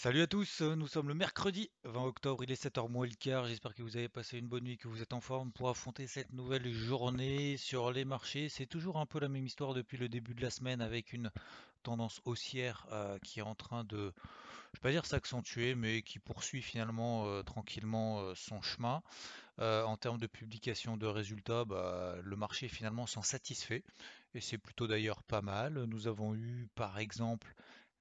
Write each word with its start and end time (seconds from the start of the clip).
Salut 0.00 0.22
à 0.22 0.28
tous, 0.28 0.60
nous 0.60 0.86
sommes 0.86 1.08
le 1.08 1.14
mercredi 1.14 1.72
20 1.82 2.04
octobre, 2.04 2.44
il 2.44 2.52
est 2.52 2.64
7h 2.64 2.88
moins 2.88 3.04
le 3.04 3.16
quart. 3.16 3.46
J'espère 3.48 3.74
que 3.74 3.82
vous 3.82 3.96
avez 3.96 4.08
passé 4.08 4.38
une 4.38 4.46
bonne 4.46 4.62
nuit, 4.62 4.78
que 4.78 4.86
vous 4.86 5.02
êtes 5.02 5.12
en 5.12 5.20
forme 5.20 5.50
pour 5.50 5.68
affronter 5.68 6.06
cette 6.06 6.32
nouvelle 6.32 6.72
journée 6.72 7.56
sur 7.56 7.90
les 7.90 8.04
marchés. 8.04 8.48
C'est 8.48 8.66
toujours 8.66 8.98
un 8.98 9.06
peu 9.06 9.18
la 9.18 9.28
même 9.28 9.44
histoire 9.44 9.74
depuis 9.74 9.96
le 9.98 10.08
début 10.08 10.34
de 10.34 10.40
la 10.40 10.50
semaine 10.50 10.82
avec 10.82 11.12
une 11.12 11.32
tendance 11.82 12.20
haussière 12.26 12.86
euh, 12.92 13.18
qui 13.24 13.40
est 13.40 13.42
en 13.42 13.56
train 13.56 13.82
de, 13.82 13.96
je 13.96 14.02
ne 14.02 14.76
vais 14.76 14.82
pas 14.82 14.92
dire 14.92 15.04
s'accentuer, 15.04 15.74
mais 15.74 16.02
qui 16.02 16.20
poursuit 16.20 16.62
finalement 16.62 17.26
euh, 17.26 17.42
tranquillement 17.42 18.20
euh, 18.20 18.34
son 18.36 18.62
chemin. 18.62 19.02
en 19.58 19.96
termes 19.96 20.18
de 20.18 20.28
publication 20.28 20.96
de 20.96 21.08
résultats, 21.08 21.64
bah, 21.64 22.14
le 22.22 22.36
marché 22.36 22.68
finalement 22.68 23.08
s'en 23.08 23.22
satisfait 23.22 23.82
et 24.32 24.40
c'est 24.40 24.58
plutôt 24.58 24.86
d'ailleurs 24.86 25.24
pas 25.24 25.42
mal. 25.42 25.82
Nous 25.86 26.06
avons 26.06 26.36
eu 26.36 26.68
par 26.76 27.00
exemple 27.00 27.52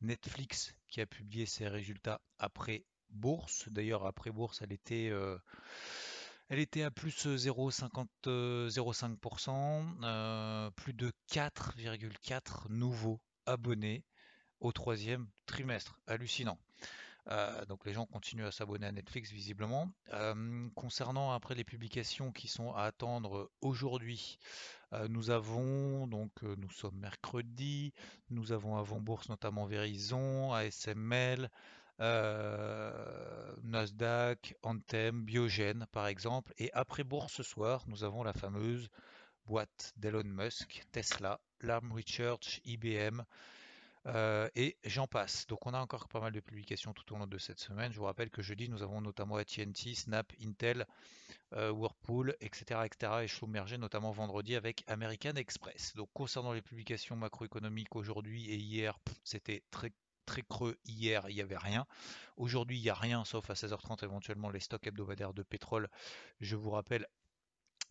Netflix 0.01 0.73
qui 0.87 1.01
a 1.01 1.05
publié 1.05 1.45
ses 1.45 1.67
résultats 1.67 2.21
après 2.39 2.85
bourse. 3.09 3.67
D'ailleurs, 3.69 4.05
après 4.05 4.31
bourse, 4.31 4.61
elle 4.61 4.71
était, 4.71 5.09
euh, 5.09 5.37
elle 6.49 6.59
était 6.59 6.83
à 6.83 6.91
plus 6.91 7.25
0,5%, 7.25 9.97
euh, 10.03 10.71
plus 10.71 10.93
de 10.93 11.11
4,4 11.31 12.69
nouveaux 12.69 13.19
abonnés 13.45 14.05
au 14.59 14.71
troisième 14.71 15.27
trimestre. 15.45 15.99
Hallucinant. 16.07 16.57
Euh, 17.29 17.65
donc 17.65 17.85
les 17.85 17.91
gens 17.91 18.05
continuent 18.05 18.45
à 18.45 18.51
s'abonner 18.51 18.87
à 18.87 18.91
Netflix 18.91 19.31
visiblement. 19.31 19.91
concernant 20.75 21.33
après 21.33 21.55
les 21.55 21.65
publications 21.65 22.31
qui 22.31 22.47
sont 22.47 22.73
à 22.73 22.83
attendre 22.83 23.51
aujourd'hui, 23.61 24.37
euh, 24.39 24.76
nous 25.09 25.29
avons 25.29 26.07
donc 26.07 26.31
euh, 26.43 26.55
nous 26.57 26.69
sommes 26.69 26.97
mercredi, 26.97 27.93
nous 28.29 28.51
avons 28.51 28.77
avant 28.77 28.99
bourse 28.99 29.29
notamment 29.29 29.65
Verizon, 29.65 30.53
ASML, 30.53 31.49
Nasdaq, 33.63 34.55
Anthem, 34.63 35.23
Biogen 35.23 35.85
par 35.91 36.07
exemple, 36.07 36.53
et 36.57 36.71
après 36.73 37.03
bourse 37.03 37.33
ce 37.33 37.43
soir, 37.43 37.83
nous 37.87 38.03
avons 38.03 38.23
la 38.23 38.33
fameuse 38.33 38.89
boîte 39.45 39.93
d'Elon 39.97 40.23
Musk, 40.25 40.83
Tesla, 40.91 41.39
Lam 41.61 41.91
Research, 41.91 42.61
IBM, 42.65 43.23
et 44.55 44.77
j'en 44.85 45.07
passe. 45.07 45.47
Donc 45.47 45.65
on 45.65 45.73
a 45.73 45.79
encore 45.79 46.07
pas 46.07 46.19
mal 46.19 46.31
de 46.31 46.39
publications 46.39 46.93
tout 46.93 47.13
au 47.13 47.17
long 47.17 47.27
de 47.27 47.37
cette 47.37 47.59
semaine. 47.59 47.91
Je 47.91 47.99
vous 47.99 48.05
rappelle 48.05 48.29
que 48.29 48.41
jeudi, 48.41 48.69
nous 48.69 48.83
avons 48.83 49.01
notamment 49.01 49.35
AT&T, 49.35 49.95
Snap, 49.95 50.31
Intel, 50.41 50.85
euh, 51.53 51.71
Whirlpool, 51.71 52.35
etc., 52.41 52.81
etc. 52.85 53.13
Et 53.23 53.27
Schlumberger, 53.27 53.77
notamment 53.77 54.11
vendredi 54.11 54.55
avec 54.55 54.83
American 54.87 55.35
Express. 55.35 55.93
Donc 55.95 56.09
concernant 56.13 56.51
les 56.51 56.61
publications 56.61 57.15
macroéconomiques 57.15 57.95
aujourd'hui 57.95 58.49
et 58.49 58.57
hier, 58.57 58.99
c'était 59.23 59.63
très 59.71 59.91
très 60.25 60.41
creux 60.41 60.77
hier, 60.85 61.23
il 61.29 61.35
n'y 61.35 61.41
avait 61.41 61.57
rien. 61.57 61.85
Aujourd'hui, 62.35 62.77
il 62.77 62.81
n'y 62.81 62.89
a 62.89 62.93
rien, 62.93 63.23
sauf 63.23 63.49
à 63.49 63.53
16h30 63.53 64.03
éventuellement 64.03 64.49
les 64.49 64.59
stocks 64.59 64.85
hebdomadaires 64.85 65.33
de 65.33 65.41
pétrole. 65.41 65.89
Je 66.41 66.57
vous 66.57 66.69
rappelle 66.69 67.07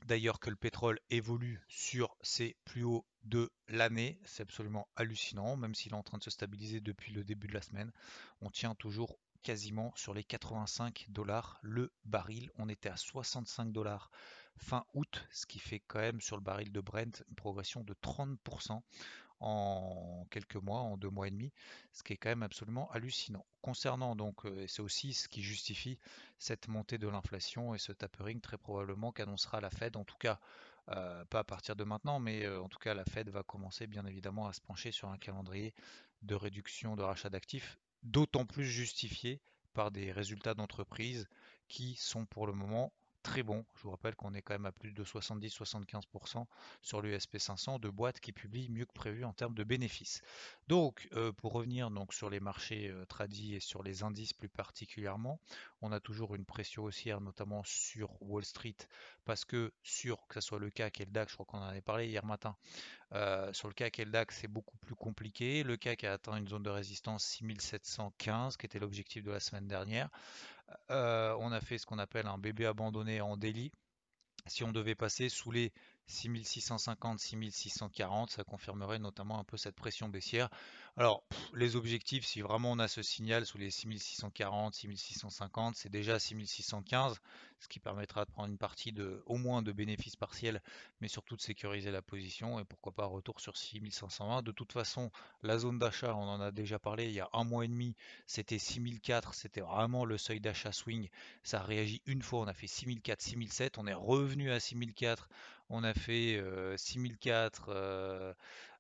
d'ailleurs 0.05 0.41
que 0.41 0.51
le 0.51 0.57
pétrole 0.57 1.01
évolue 1.11 1.61
sur 1.69 2.17
ses 2.23 2.57
plus 2.65 2.85
hauts 2.85 3.07
de 3.25 3.51
l'année. 3.69 4.21
C'est 4.25 4.43
absolument 4.43 4.89
hallucinant, 4.97 5.57
même 5.57 5.75
s'il 5.75 5.93
est 5.93 5.97
en 5.97 6.03
train 6.03 6.19
de 6.19 6.23
se 6.23 6.31
stabiliser 6.31 6.81
depuis 6.81 7.13
le 7.13 7.25
début 7.25 7.49
de 7.49 7.55
la 7.55 7.63
semaine. 7.63 7.93
On 8.41 8.51
tient 8.51 8.75
toujours 8.75 9.19
quasiment 9.43 9.93
sur 9.95 10.13
les 10.13 10.25
85 10.25 11.07
dollars 11.09 11.59
le 11.63 11.93
baril. 12.05 12.51
On 12.57 12.69
était 12.69 12.89
à 12.89 12.97
65 12.97 13.73
dollars 13.73 14.11
fin 14.57 14.85
août, 14.95 15.27
ce 15.31 15.47
qui 15.47 15.59
fait 15.59 15.81
quand 15.87 16.01
même 16.01 16.21
sur 16.21 16.37
le 16.37 16.43
baril 16.43 16.73
de 16.73 16.81
Brent 16.81 17.23
une 17.29 17.35
progression 17.37 17.85
de 17.85 17.95
30% 17.95 18.83
en 19.41 20.27
quelques 20.31 20.57
mois, 20.57 20.81
en 20.81 20.97
deux 20.97 21.11
mois 21.11 21.29
et 21.29 21.31
demi, 21.31 21.53
ce 21.93 22.03
qui 22.03 22.15
est 22.15 22.17
quand 22.17 22.29
même 22.29 22.43
absolument 22.43 22.91
hallucinant. 22.93 23.45
Concernant 23.61 24.17
donc, 24.17 24.45
euh, 24.45 24.67
c'est 24.67 24.83
aussi 24.83 25.13
ce 25.13 25.29
qui 25.29 25.43
justifie 25.43 25.99
cette 26.39 26.69
montée 26.69 26.99
de 26.99 27.09
l'inflation 27.09 27.75
et 27.75 27.79
ce 27.79 27.93
tapering 27.93 28.41
très 28.41 28.57
probablement 28.57 29.13
qu'annoncera 29.13 29.61
la 29.61 29.71
Fed, 29.71 29.97
en 29.97 30.05
tout 30.05 30.17
cas 30.19 30.39
euh, 30.91 31.25
pas 31.27 31.41
à 31.41 31.45
partir 31.45 31.77
de 31.77 31.85
maintenant, 31.85 32.21
mais 32.21 32.45
euh, 32.45 32.63
en 32.63 32.69
tout 32.69 32.79
cas 32.79 32.95
la 32.95 33.05
Fed 33.05 33.29
va 33.29 33.43
commencer 33.43 33.87
bien 33.87 34.07
évidemment 34.07 34.47
à 34.47 34.53
se 34.53 34.61
pencher 34.61 34.93
sur 34.93 35.09
un 35.09 35.19
calendrier 35.19 35.75
de 36.23 36.35
réduction 36.35 36.97
de 36.97 37.03
rachat 37.03 37.29
d'actifs, 37.29 37.79
d'autant 38.03 38.47
plus 38.47 38.65
justifié 38.65 39.41
par 39.75 39.91
des 39.91 40.13
résultats 40.13 40.55
d'entreprise 40.55 41.29
qui 41.69 41.97
sont 41.97 42.25
pour 42.25 42.47
le 42.47 42.53
moment 42.53 42.93
très 43.27 43.43
bon. 43.43 43.65
Je 43.75 43.83
vous 43.83 43.91
rappelle 43.91 44.15
qu'on 44.15 44.35
est 44.35 44.41
quand 44.41 44.55
même 44.55 44.67
à 44.67 44.73
plus 44.73 44.93
de 44.93 45.03
70-75% 45.05 46.47
sur 46.81 47.03
l'USP 47.03 47.39
500 47.39 47.81
de 47.81 47.89
boîtes 47.89 48.21
qui 48.21 48.31
publient 48.31 48.69
mieux 48.71 48.85
que 48.85 48.93
prévu 48.93 49.25
en 49.25 49.33
termes 49.33 49.55
de 49.55 49.65
bénéfices. 49.65 50.23
Donc, 50.69 51.09
euh, 51.13 51.33
pour 51.33 51.53
revenir 51.53 51.91
donc 51.91 52.15
sur 52.15 52.31
les 52.31 52.39
marchés 52.39 52.89
euh, 52.89 53.05
tradis 53.05 53.57
et 53.57 53.61
sur 53.61 53.83
les 53.83 54.05
indices 54.05 54.33
plus 54.33 54.49
particulièrement, 54.49 55.41
on 55.83 55.91
a 55.91 55.99
toujours 55.99 56.37
une 56.37 56.45
pression 56.45 56.85
haussière, 56.85 57.21
notamment 57.21 57.65
sur 57.65 58.11
Wall 58.23 58.45
Street, 58.45 58.77
parce 59.25 59.45
que 59.45 59.73
sur 59.83 60.25
que 60.29 60.41
ce 60.41 60.47
soit 60.47 60.61
le 60.61 60.71
CAC 60.71 61.01
et 61.01 61.05
le 61.05 61.11
DAX, 61.11 61.33
je 61.33 61.37
crois 61.37 61.47
qu'on 61.47 61.59
en 61.59 61.69
avait 61.69 61.81
parlé 61.81 62.07
hier 62.07 62.25
matin, 62.25 62.57
euh, 63.13 63.53
sur 63.53 63.67
le 63.67 63.75
CAC 63.75 63.99
et 63.99 64.05
le 64.05 64.13
DAX, 64.13 64.39
c'est 64.41 64.49
beaucoup 64.49 64.77
plus 64.79 64.95
compliqué. 64.95 65.65
Le 65.65 65.77
CAC 65.77 66.05
a 66.05 66.13
atteint 66.13 66.37
une 66.37 66.47
zone 66.47 66.63
de 66.63 66.71
résistance 66.71 67.25
6715, 67.25 68.57
qui 68.57 68.67
était 68.67 68.79
l'objectif 68.79 69.25
de 69.25 69.33
la 69.33 69.41
semaine 69.41 69.67
dernière. 69.67 70.11
Euh, 70.91 71.37
on 71.41 71.53
a 71.53 71.61
fait 71.61 71.79
ce 71.79 71.87
qu'on 71.87 71.99
appelle 71.99 72.27
un 72.27 72.39
bébé 72.39 72.67
abandonné 72.67 73.21
en 73.21 73.37
délit. 73.37 73.73
Si 74.47 74.65
on 74.65 74.73
devait 74.73 74.95
passer 74.95 75.29
sous 75.29 75.51
les 75.51 75.73
6650, 76.07 77.19
6640, 77.19 78.31
ça 78.31 78.45
confirmerait 78.45 78.99
notamment 78.99 79.39
un 79.39 79.45
peu 79.45 79.57
cette 79.57 79.75
pression 79.75 80.09
baissière. 80.09 80.49
Alors, 80.97 81.23
les 81.53 81.77
objectifs, 81.77 82.25
si 82.25 82.41
vraiment 82.41 82.73
on 82.73 82.79
a 82.79 82.89
ce 82.89 83.03
signal 83.03 83.45
sous 83.45 83.59
les 83.59 83.71
6640, 83.71 84.75
6650, 84.75 85.77
c'est 85.77 85.91
déjà 85.91 86.19
6615, 86.19 87.21
ce 87.59 87.69
qui 87.69 87.81
permettra 87.81 88.25
de 88.25 88.31
prendre 88.31 88.49
une 88.49 88.57
partie 88.57 88.93
de, 88.93 89.23
au 89.27 89.37
moins 89.37 89.61
de 89.61 89.73
bénéfices 89.73 90.17
partiels, 90.17 90.63
mais 91.01 91.09
surtout 91.09 91.37
de 91.37 91.43
sécuriser 91.43 91.91
la 91.91 92.01
position 92.01 92.59
et 92.61 92.65
pourquoi 92.65 92.93
pas 92.93 93.05
retour 93.05 93.41
sur 93.41 93.57
6520. 93.57 94.43
De 94.43 94.53
toute 94.53 94.73
façon, 94.73 95.11
la 95.43 95.59
zone 95.59 95.79
d'achat, 95.79 96.15
on 96.15 96.29
en 96.29 96.41
a 96.41 96.51
déjà 96.51 96.79
parlé 96.79 97.07
il 97.07 97.13
y 97.13 97.21
a 97.21 97.29
un 97.33 97.45
mois 97.45 97.65
et 97.65 97.69
demi, 97.69 97.95
c'était 98.27 98.59
6004, 98.59 99.35
c'était 99.35 99.61
vraiment 99.61 100.05
le 100.05 100.17
seuil 100.17 100.41
d'achat 100.41 100.73
swing. 100.73 101.09
Ça 101.43 101.61
a 101.61 101.63
réagi 101.63 102.01
une 102.07 102.23
fois, 102.23 102.41
on 102.41 102.47
a 102.47 102.55
fait 102.55 102.67
6004, 102.67 103.21
6007, 103.21 103.79
on 103.79 103.87
est 103.87 103.95
revenu 103.95 104.51
à 104.51 104.61
6004, 104.61 105.29
on 105.69 105.85
a 105.85 105.95
fait 105.95 106.43
6004. 106.77 107.67
Euh, 107.69 108.33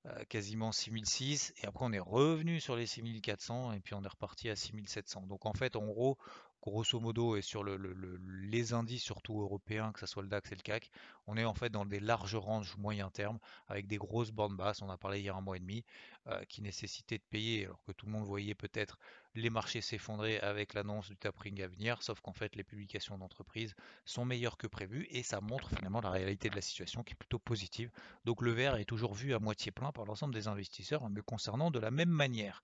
euh, 0.09 0.25
quasiment 0.29 0.71
6006 0.71 1.53
et 1.63 1.67
après 1.67 1.85
on 1.85 1.93
est 1.93 1.99
revenu 1.99 2.61
sur 2.61 2.77
les 2.77 2.87
6400 2.87 3.73
et 3.73 3.81
puis 3.81 3.95
on 3.95 4.05
est 4.05 4.09
reparti 4.09 4.49
à 4.49 4.55
6700 4.55 5.23
donc 5.23 5.47
en 5.47 5.53
fait 5.53 5.75
en 5.75 5.85
gros 5.85 6.17
grosso 6.66 7.00
modo 7.00 7.37
et 7.37 7.43
sur 7.43 7.65
les 7.65 8.72
indices 8.72 9.03
surtout 9.03 9.41
européens 9.41 9.93
que 9.93 10.00
ce 10.00 10.06
soit 10.06 10.22
le 10.22 10.28
DAX 10.28 10.50
et 10.53 10.56
le 10.56 10.62
CAC 10.62 10.91
on 11.27 11.37
est 11.37 11.44
en 11.44 11.54
fait 11.54 11.71
dans 11.71 11.87
des 11.87 12.00
larges 12.00 12.34
ranges 12.37 12.77
moyen 12.77 13.09
terme 13.10 13.38
avec 13.69 13.87
des 13.87 13.97
grosses 13.97 14.32
bandes 14.32 14.56
basses 14.56 14.82
on 14.82 14.91
a 14.91 14.99
parlé 14.99 15.21
hier 15.21 15.37
un 15.37 15.41
mois 15.41 15.56
et 15.56 15.60
demi 15.60 15.84
euh, 16.28 16.43
qui 16.49 16.60
nécessitaient 16.60 17.19
de 17.19 17.25
payer 17.31 17.67
alors 17.67 17.82
que 17.85 17.93
tout 17.93 18.06
le 18.06 18.12
monde 18.12 18.25
voyait 18.25 18.56
peut-être 18.56 18.99
les 19.37 19.50
marchés 19.50 19.81
s'effondrer 19.81 20.41
avec 20.41 20.75
l'annonce 20.75 21.08
du 21.08 21.17
tapering 21.17 21.62
à 21.62 21.69
venir, 21.69 22.02
sauf 22.02 22.20
qu'en 22.20 22.32
fait 22.32 22.56
les 22.56 22.64
publications 22.64 23.19
d'entreprise 23.19 23.75
sont 24.05 24.25
meilleures 24.25 24.56
que 24.56 24.67
prévu 24.67 25.06
et 25.11 25.23
ça 25.23 25.41
montre 25.41 25.69
finalement 25.69 26.00
la 26.00 26.11
réalité 26.11 26.49
de 26.49 26.56
la 26.56 26.62
situation 26.62 27.02
qui 27.02 27.12
est 27.12 27.17
plutôt 27.17 27.38
positive. 27.38 27.91
Donc 28.25 28.43
le 28.43 28.50
verre 28.50 28.76
est 28.76 28.85
toujours 28.85 29.14
vu 29.14 29.35
à 29.35 29.38
moitié 29.38 29.70
plein 29.70 29.93
par 29.93 30.05
l'ensemble 30.05 30.35
des 30.35 30.49
investisseurs, 30.49 31.08
me 31.08 31.23
concernant 31.23 31.70
de 31.70 31.79
la 31.79 31.91
même 31.91 32.11
manière. 32.11 32.62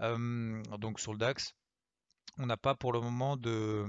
Euh, 0.00 0.62
donc 0.78 0.98
sur 0.98 1.12
le 1.12 1.18
DAX, 1.18 1.54
on 2.38 2.46
n'a 2.46 2.56
pas 2.56 2.74
pour 2.74 2.92
le 2.92 3.00
moment 3.00 3.36
de, 3.36 3.84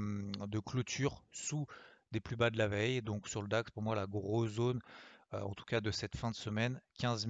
de, 0.46 0.60
clôture 0.60 1.24
sous 1.32 1.66
des 2.12 2.20
plus 2.20 2.36
bas 2.36 2.50
de 2.50 2.58
la 2.58 2.68
veille. 2.68 3.02
Donc 3.02 3.28
sur 3.28 3.42
le 3.42 3.48
DAX, 3.48 3.72
pour 3.72 3.84
moi, 3.84 3.96
la 3.96 4.08
grosse 4.08 4.52
zone, 4.52 4.82
euh, 5.34 5.42
en 5.42 5.54
tout 5.54 5.66
cas 5.66 5.82
de 5.82 5.92
cette 5.92 6.16
fin 6.16 6.32
de 6.32 6.36
semaine, 6.36 6.82
15 7.00 7.28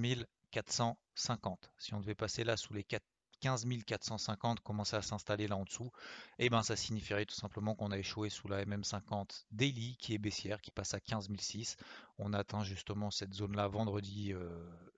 450. 0.50 1.70
Si 1.78 1.94
on 1.94 2.00
devait 2.00 2.14
passer 2.14 2.44
là 2.44 2.56
sous 2.56 2.72
les 2.72 2.84
4 2.84 3.02
15 3.40 3.66
450 3.86 4.60
commençait 4.60 4.96
à 4.96 5.02
s'installer 5.02 5.46
là 5.46 5.56
en 5.58 5.64
dessous, 5.64 5.90
et 6.38 6.46
eh 6.46 6.48
ben 6.48 6.62
ça 6.62 6.74
signifierait 6.74 7.26
tout 7.26 7.34
simplement 7.34 7.74
qu'on 7.74 7.90
a 7.90 7.98
échoué 7.98 8.30
sous 8.30 8.48
la 8.48 8.64
MM50 8.64 9.44
daily 9.52 9.96
qui 9.98 10.14
est 10.14 10.18
baissière, 10.18 10.62
qui 10.62 10.70
passe 10.70 10.94
à 10.94 11.00
15 11.00 11.28
006. 11.38 11.76
On 12.18 12.32
a 12.32 12.38
atteint 12.38 12.64
justement 12.64 13.10
cette 13.10 13.34
zone-là 13.34 13.68
vendredi 13.68 14.32
euh, 14.32 14.48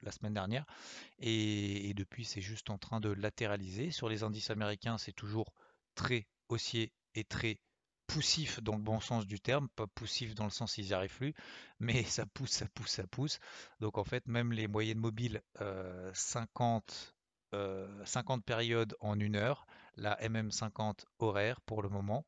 la 0.03 0.13
semaine 0.13 0.35
dernière, 0.35 0.65
et 1.19 1.93
depuis 1.95 2.25
c'est 2.25 2.41
juste 2.41 2.71
en 2.71 2.79
train 2.79 3.01
de 3.01 3.09
latéraliser. 3.09 3.91
Sur 3.91 4.09
les 4.09 4.23
indices 4.23 4.51
américains, 4.51 4.99
c'est 4.99 5.13
toujours 5.13 5.53
très 5.99 6.29
haussier 6.49 6.93
et 7.17 7.25
très 7.25 7.59
poussif 8.07 8.63
dans 8.63 8.77
le 8.77 8.83
bon 8.83 9.01
sens 9.01 9.27
du 9.27 9.41
terme, 9.41 9.69
pas 9.75 9.89
poussif 9.89 10.35
dans 10.37 10.45
le 10.45 10.51
sens 10.51 10.79
ils 10.79 10.87
n'y 10.87 10.93
arrivent 10.95 11.17
plus, 11.17 11.35
mais 11.81 12.05
ça 12.05 12.25
pousse, 12.25 12.53
ça 12.53 12.67
pousse, 12.73 12.93
ça 12.93 13.07
pousse. 13.07 13.41
Donc 13.81 13.99
en 13.99 14.05
fait, 14.05 14.27
même 14.27 14.53
les 14.53 14.69
moyennes 14.69 14.99
mobiles 14.99 15.43
50, 16.15 17.17
euh, 17.55 18.05
50 18.05 18.39
euh, 18.39 18.43
périodes 18.47 18.97
en 19.01 19.19
une 19.19 19.35
heure, 19.35 19.67
la 19.97 20.17
MM50 20.21 21.05
horaire 21.19 21.61
pour 21.63 21.83
le 21.83 21.89
moment, 21.89 22.25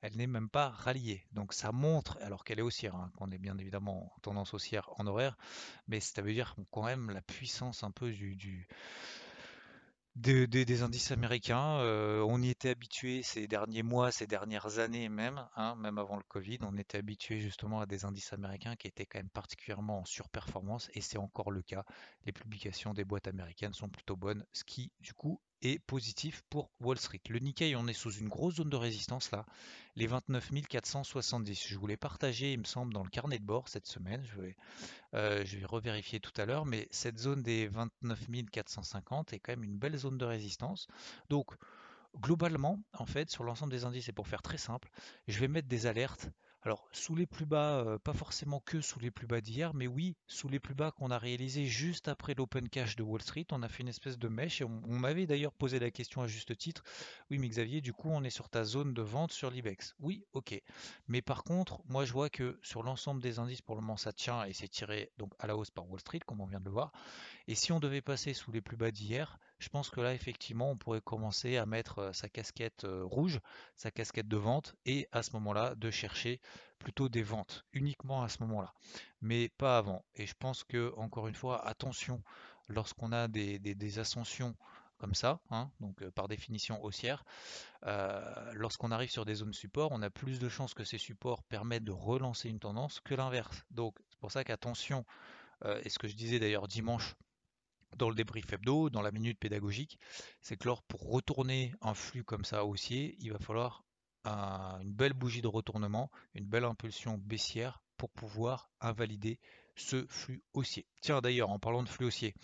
elle 0.00 0.16
n'est 0.16 0.28
même 0.28 0.48
pas 0.48 0.68
ralliée. 0.68 1.26
Donc 1.32 1.52
ça 1.52 1.72
montre, 1.72 2.18
alors 2.22 2.44
qu'elle 2.44 2.60
est 2.60 2.62
haussière, 2.62 2.94
hein, 2.94 3.10
qu'on 3.16 3.32
est 3.32 3.38
bien 3.38 3.58
évidemment 3.58 4.14
en 4.14 4.20
tendance 4.20 4.54
haussière 4.54 4.88
en 4.96 5.06
horaire, 5.08 5.36
mais 5.88 5.98
ça 5.98 6.22
veut 6.22 6.32
dire 6.32 6.54
quand 6.70 6.84
même 6.84 7.10
la 7.10 7.22
puissance 7.22 7.82
un 7.82 7.90
peu 7.90 8.12
du 8.12 8.68
des 10.18 10.82
indices 10.82 11.12
américains, 11.12 11.78
euh, 11.80 12.22
on 12.26 12.42
y 12.42 12.50
était 12.50 12.70
habitué 12.70 13.22
ces 13.22 13.46
derniers 13.46 13.82
mois, 13.82 14.10
ces 14.10 14.26
dernières 14.26 14.78
années 14.78 15.08
même, 15.08 15.46
hein, 15.56 15.76
même 15.76 15.98
avant 15.98 16.16
le 16.16 16.22
Covid, 16.24 16.58
on 16.62 16.76
était 16.76 16.98
habitué 16.98 17.40
justement 17.40 17.80
à 17.80 17.86
des 17.86 18.04
indices 18.04 18.32
américains 18.32 18.74
qui 18.76 18.88
étaient 18.88 19.06
quand 19.06 19.20
même 19.20 19.30
particulièrement 19.30 20.00
en 20.00 20.04
surperformance 20.04 20.90
et 20.94 21.00
c'est 21.00 21.18
encore 21.18 21.50
le 21.50 21.62
cas. 21.62 21.84
Les 22.26 22.32
publications 22.32 22.94
des 22.94 23.04
boîtes 23.04 23.28
américaines 23.28 23.74
sont 23.74 23.88
plutôt 23.88 24.16
bonnes, 24.16 24.44
ce 24.52 24.64
qui 24.64 24.90
du 25.00 25.14
coup 25.14 25.40
est 25.62 25.78
positif 25.80 26.42
pour 26.50 26.70
Wall 26.80 26.98
Street. 26.98 27.20
Le 27.28 27.38
Nikkei, 27.38 27.74
on 27.76 27.86
est 27.88 27.92
sous 27.92 28.12
une 28.12 28.28
grosse 28.28 28.56
zone 28.56 28.70
de 28.70 28.76
résistance 28.76 29.30
là, 29.30 29.44
les 29.96 30.06
29 30.06 30.50
470. 30.68 31.66
Je 31.66 31.78
voulais 31.78 31.96
partager, 31.96 32.52
il 32.52 32.60
me 32.60 32.64
semble, 32.64 32.92
dans 32.92 33.02
le 33.02 33.10
carnet 33.10 33.38
de 33.38 33.44
bord 33.44 33.68
cette 33.68 33.86
semaine. 33.86 34.24
Je 34.24 34.40
vais, 34.40 34.56
euh, 35.14 35.44
je 35.44 35.56
vais 35.56 35.66
revérifier 35.66 36.20
tout 36.20 36.38
à 36.40 36.46
l'heure, 36.46 36.64
mais 36.64 36.88
cette 36.90 37.18
zone 37.18 37.42
des 37.42 37.68
29 37.68 38.26
450 38.50 39.32
est 39.32 39.38
quand 39.38 39.52
même 39.52 39.64
une 39.64 39.78
belle 39.78 39.96
zone 39.96 40.18
de 40.18 40.24
résistance. 40.24 40.86
Donc, 41.28 41.52
globalement, 42.20 42.80
en 42.92 43.06
fait, 43.06 43.30
sur 43.30 43.44
l'ensemble 43.44 43.72
des 43.72 43.84
indices, 43.84 44.08
et 44.08 44.12
pour 44.12 44.28
faire 44.28 44.42
très 44.42 44.58
simple, 44.58 44.90
je 45.26 45.38
vais 45.38 45.48
mettre 45.48 45.68
des 45.68 45.86
alertes 45.86 46.30
alors, 46.62 46.88
sous 46.90 47.14
les 47.14 47.26
plus 47.26 47.46
bas, 47.46 47.78
euh, 47.78 47.98
pas 47.98 48.12
forcément 48.12 48.58
que 48.58 48.80
sous 48.80 48.98
les 48.98 49.12
plus 49.12 49.28
bas 49.28 49.40
d'hier, 49.40 49.74
mais 49.74 49.86
oui, 49.86 50.16
sous 50.26 50.48
les 50.48 50.58
plus 50.58 50.74
bas 50.74 50.90
qu'on 50.90 51.10
a 51.12 51.18
réalisé 51.18 51.66
juste 51.66 52.08
après 52.08 52.34
l'open 52.34 52.68
cash 52.68 52.96
de 52.96 53.04
Wall 53.04 53.22
Street, 53.22 53.46
on 53.52 53.62
a 53.62 53.68
fait 53.68 53.84
une 53.84 53.88
espèce 53.88 54.18
de 54.18 54.26
mèche 54.26 54.60
et 54.60 54.64
on, 54.64 54.98
m'avait 54.98 55.26
d'ailleurs 55.26 55.52
posé 55.52 55.78
la 55.78 55.92
question 55.92 56.20
à 56.20 56.26
juste 56.26 56.56
titre. 56.56 56.82
Oui, 57.30 57.38
mais 57.38 57.48
Xavier, 57.48 57.80
du 57.80 57.92
coup, 57.92 58.10
on 58.10 58.24
est 58.24 58.30
sur 58.30 58.48
ta 58.48 58.64
zone 58.64 58.92
de 58.92 59.02
vente 59.02 59.30
sur 59.30 59.52
l'IBEX. 59.52 59.94
Oui, 60.00 60.26
ok. 60.32 60.60
Mais 61.06 61.22
par 61.22 61.44
contre, 61.44 61.80
moi, 61.88 62.04
je 62.04 62.12
vois 62.12 62.28
que 62.28 62.58
sur 62.62 62.82
l'ensemble 62.82 63.22
des 63.22 63.38
indices, 63.38 63.62
pour 63.62 63.76
le 63.76 63.80
moment, 63.80 63.96
ça 63.96 64.12
tient 64.12 64.44
et 64.44 64.52
c'est 64.52 64.68
tiré 64.68 65.12
donc 65.16 65.32
à 65.38 65.46
la 65.46 65.56
hausse 65.56 65.70
par 65.70 65.88
Wall 65.88 66.00
Street, 66.00 66.20
comme 66.26 66.40
on 66.40 66.46
vient 66.46 66.60
de 66.60 66.64
le 66.64 66.72
voir. 66.72 66.90
Et 67.46 67.54
si 67.54 67.70
on 67.70 67.78
devait 67.78 68.02
passer 68.02 68.34
sous 68.34 68.50
les 68.50 68.60
plus 68.60 68.76
bas 68.76 68.90
d'hier, 68.90 69.38
je 69.58 69.68
pense 69.68 69.90
que 69.90 70.00
là, 70.00 70.14
effectivement, 70.14 70.70
on 70.70 70.76
pourrait 70.76 71.00
commencer 71.00 71.56
à 71.56 71.66
mettre 71.66 71.98
euh, 71.98 72.12
sa 72.12 72.28
casquette 72.28 72.84
euh, 72.84 73.02
rouge, 73.04 73.40
sa 73.74 73.90
casquette 73.90 74.28
de 74.28 74.36
vente, 74.36 74.76
et 74.86 75.08
à 75.12 75.22
ce 75.22 75.32
moment-là, 75.32 75.74
de 75.74 75.90
chercher 75.90 76.40
plutôt 76.78 77.08
des 77.08 77.22
ventes, 77.22 77.64
uniquement 77.72 78.22
à 78.22 78.28
ce 78.28 78.42
moment-là, 78.44 78.72
mais 79.20 79.48
pas 79.48 79.78
avant. 79.78 80.04
Et 80.14 80.26
je 80.26 80.34
pense 80.38 80.62
que, 80.62 80.94
encore 80.96 81.26
une 81.26 81.34
fois, 81.34 81.66
attention, 81.66 82.22
lorsqu'on 82.68 83.10
a 83.10 83.26
des, 83.26 83.98
ascensions 83.98 84.54
comme 84.98 85.14
ça, 85.14 85.40
hein, 85.50 85.70
donc 85.80 86.02
euh, 86.02 86.10
par 86.12 86.28
définition 86.28 86.82
haussière, 86.84 87.24
lorsqu'on 88.52 88.92
arrive 88.92 89.10
sur 89.10 89.24
des 89.24 89.34
zones 89.34 89.52
support, 89.52 89.90
on 89.92 90.02
a 90.02 90.10
plus 90.10 90.38
de 90.38 90.48
chances 90.48 90.74
que 90.74 90.84
ces 90.84 90.98
supports 90.98 91.42
permettent 91.42 91.84
de 91.84 91.92
relancer 91.92 92.48
une 92.48 92.60
tendance 92.60 93.00
que 93.00 93.14
l'inverse. 93.14 93.64
Donc 93.70 93.96
c'est 94.10 94.18
pour 94.18 94.30
ça 94.30 94.44
qu'attention, 94.44 95.04
et 95.82 95.88
ce 95.88 95.98
que 95.98 96.08
je 96.08 96.14
disais 96.14 96.38
d'ailleurs 96.38 96.66
dimanche 96.68 97.16
dans 97.96 98.08
le 98.08 98.14
débrief 98.14 98.52
hebdo, 98.52 98.90
dans 98.90 99.02
la 99.02 99.10
minute 99.10 99.38
pédagogique, 99.38 99.98
c'est 100.40 100.56
que 100.56 100.68
lors 100.68 100.82
pour 100.82 101.08
retourner 101.10 101.74
un 101.80 101.94
flux 101.94 102.24
comme 102.24 102.44
ça 102.44 102.64
haussier, 102.64 103.16
il 103.20 103.32
va 103.32 103.38
falloir 103.38 103.84
une 104.24 104.92
belle 104.92 105.14
bougie 105.14 105.40
de 105.40 105.48
retournement, 105.48 106.10
une 106.34 106.44
belle 106.44 106.64
impulsion 106.64 107.16
baissière 107.18 107.82
pour 107.96 108.10
pouvoir 108.10 108.70
invalider 108.80 109.38
ce 109.74 110.06
flux 110.08 110.42
haussier. 110.52 110.86
Tiens 111.00 111.20
d'ailleurs, 111.20 111.50
en 111.50 111.58
parlant 111.58 111.82
de 111.82 111.88
flux 111.88 112.06
haussier, 112.06 112.34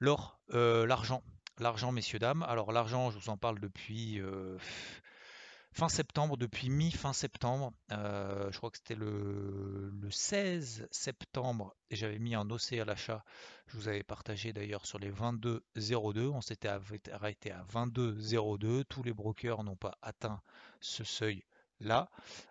l'or, 0.00 0.38
euh, 0.52 0.86
l'argent, 0.86 1.22
l'argent 1.58 1.92
messieurs 1.92 2.18
dames. 2.18 2.42
Alors 2.42 2.72
l'argent, 2.72 3.10
je 3.10 3.18
vous 3.18 3.30
en 3.30 3.36
parle 3.36 3.60
depuis 3.60 4.20
euh, 4.20 4.58
fin 5.74 5.88
septembre, 5.88 6.36
depuis 6.36 6.70
mi-fin 6.70 7.12
septembre, 7.12 7.72
euh, 7.90 8.50
je 8.52 8.56
crois 8.58 8.70
que 8.70 8.76
c'était 8.76 8.94
le, 8.94 9.92
16 10.08 10.86
septembre, 10.92 11.74
et 11.90 11.96
j'avais 11.96 12.20
mis 12.20 12.36
un 12.36 12.48
OC 12.48 12.74
à 12.74 12.84
l'achat, 12.84 13.24
je 13.66 13.76
vous 13.76 13.88
avais 13.88 14.04
partagé 14.04 14.52
d'ailleurs 14.52 14.86
sur 14.86 15.00
les 15.00 15.10
22,02, 15.10 16.28
on 16.28 16.40
s'était 16.40 16.68
arrêté 16.68 17.50
à 17.50 17.64
22,02, 17.72 18.84
tous 18.84 19.02
les 19.02 19.12
brokers 19.12 19.64
n'ont 19.64 19.74
pas 19.74 19.98
atteint 20.00 20.40
ce 20.80 21.02
seuil 21.02 21.44
là. 21.84 22.08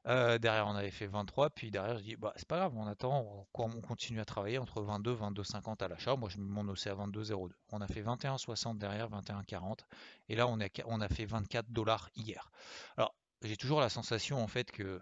Euh, 0.08 0.38
derrière, 0.38 0.68
on 0.68 0.76
avait 0.76 0.92
fait 0.92 1.08
23, 1.08 1.50
puis 1.50 1.72
derrière, 1.72 1.98
je 1.98 2.04
dis, 2.04 2.16
bah, 2.16 2.34
c'est 2.36 2.48
pas 2.48 2.58
grave, 2.58 2.74
on 2.76 2.88
attend, 2.88 3.48
on, 3.54 3.64
on 3.64 3.82
continue 3.82 4.20
à 4.20 4.26
travailler 4.26 4.58
entre 4.58 4.82
22 4.82 5.14
22,50 5.14 5.84
à 5.84 5.88
l'achat. 5.88 6.16
Moi, 6.16 6.30
je 6.30 6.38
mets 6.38 6.50
mon 6.50 6.68
OC 6.70 6.88
à 6.88 6.96
22,02. 6.96 7.52
On 7.72 7.82
a 7.82 7.88
fait 7.88 8.02
21,60 8.02 8.78
derrière, 8.78 9.10
21,40. 9.10 9.80
Et 10.30 10.36
là, 10.36 10.48
on 10.48 10.60
a, 10.60 10.68
on 10.86 11.02
a 11.02 11.08
fait 11.08 11.26
24 11.26 11.70
dollars 11.72 12.10
hier. 12.16 12.52
Alors, 12.98 13.16
j'ai 13.42 13.58
toujours 13.58 13.82
la 13.82 13.90
sensation, 13.90 14.42
en 14.42 14.48
fait, 14.48 14.72
que 14.72 15.02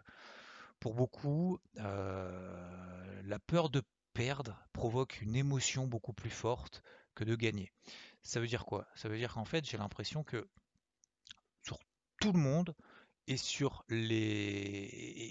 pour 0.80 0.96
beaucoup, 0.96 1.60
euh, 1.78 3.22
la 3.24 3.40
peur 3.40 3.70
de 3.70 3.84
perdre 4.14 4.58
provoque 4.74 5.22
une 5.22 5.36
émotion 5.36 5.88
beaucoup 5.88 6.14
plus 6.14 6.30
forte 6.30 6.84
que 7.16 7.24
de 7.24 7.36
gagner. 7.36 7.72
Ça 8.24 8.40
veut 8.40 8.48
dire 8.48 8.66
quoi? 8.66 8.88
Ça 8.96 9.10
veut 9.10 9.18
dire 9.18 9.34
qu'en 9.34 9.46
fait, 9.46 9.66
j'ai 9.66 9.78
l'impression 9.78 10.24
que 10.24 10.48
sur 11.64 11.78
tout 12.20 12.32
le 12.32 12.40
monde, 12.40 12.76
et 13.32 13.38
sur 13.38 13.86
les 13.88 14.90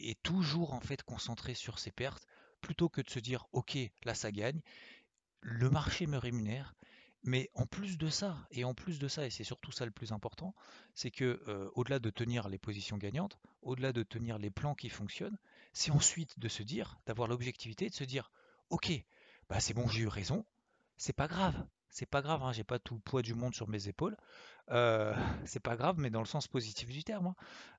et 0.08 0.16
toujours 0.22 0.72
en 0.72 0.80
fait 0.80 1.02
concentré 1.02 1.52
sur 1.52 1.78
ses 1.78 1.90
pertes 1.90 2.26
plutôt 2.62 2.88
que 2.88 3.02
de 3.02 3.10
se 3.10 3.18
dire 3.18 3.46
ok 3.52 3.76
là 4.04 4.14
ça 4.14 4.32
gagne 4.32 4.62
le 5.42 5.68
marché 5.68 6.06
me 6.06 6.16
rémunère 6.16 6.74
mais 7.24 7.50
en 7.52 7.66
plus 7.66 7.98
de 7.98 8.08
ça 8.08 8.38
et 8.52 8.64
en 8.64 8.72
plus 8.72 8.98
de 8.98 9.06
ça 9.06 9.26
et 9.26 9.30
c'est 9.30 9.44
surtout 9.44 9.70
ça 9.70 9.84
le 9.84 9.90
plus 9.90 10.12
important 10.12 10.54
c'est 10.94 11.10
que 11.10 11.42
euh, 11.46 11.68
au-delà 11.74 11.98
de 11.98 12.08
tenir 12.08 12.48
les 12.48 12.56
positions 12.56 12.96
gagnantes 12.96 13.38
au-delà 13.60 13.92
de 13.92 14.02
tenir 14.02 14.38
les 14.38 14.50
plans 14.50 14.74
qui 14.74 14.88
fonctionnent 14.88 15.38
c'est 15.74 15.90
ensuite 15.90 16.38
de 16.38 16.48
se 16.48 16.62
dire 16.62 16.98
d'avoir 17.04 17.28
l'objectivité 17.28 17.90
de 17.90 17.94
se 17.94 18.04
dire 18.04 18.32
ok 18.70 18.90
bah 19.50 19.60
c'est 19.60 19.74
bon 19.74 19.86
j'ai 19.88 20.04
eu 20.04 20.08
raison 20.08 20.46
c'est 20.96 21.12
pas 21.12 21.28
grave 21.28 21.66
c'est 21.90 22.06
pas 22.06 22.22
grave, 22.22 22.42
hein, 22.42 22.52
j'ai 22.52 22.64
pas 22.64 22.78
tout 22.78 22.94
le 22.94 23.00
poids 23.00 23.22
du 23.22 23.34
monde 23.34 23.54
sur 23.54 23.68
mes 23.68 23.88
épaules. 23.88 24.16
Euh, 24.70 25.14
c'est 25.44 25.60
pas 25.60 25.76
grave, 25.76 25.96
mais 25.98 26.10
dans 26.10 26.20
le 26.20 26.26
sens 26.26 26.46
positif 26.48 26.88
du 26.88 27.04
terme. 27.04 27.28
Hein. 27.28 27.34